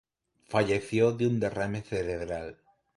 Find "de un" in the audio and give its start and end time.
1.11-1.39